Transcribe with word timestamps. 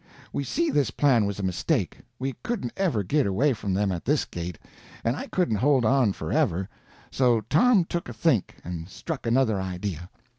We 0.33 0.43
see 0.43 0.71
this 0.71 0.89
plan 0.89 1.25
was 1.27 1.37
a 1.37 1.43
mistake. 1.43 1.99
We 2.17 2.33
couldn't 2.41 2.73
ever 2.75 3.03
git 3.03 3.27
away 3.27 3.53
from 3.53 3.75
them 3.75 3.91
at 3.91 4.03
this 4.03 4.25
gait, 4.25 4.57
and 5.03 5.15
I 5.15 5.27
couldn't 5.27 5.57
hold 5.57 5.85
on 5.85 6.11
forever. 6.11 6.67
So 7.11 7.41
Tom 7.41 7.85
took 7.85 8.09
a 8.09 8.13
think, 8.13 8.55
and 8.63 8.89
struck 8.89 9.27
another 9.27 9.61
idea. 9.61 10.09